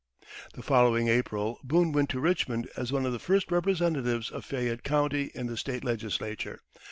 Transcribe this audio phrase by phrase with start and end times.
[0.55, 4.81] The following April Boone went to Richmond as one of the first representatives of Fayette
[4.81, 6.59] County in the State legislature.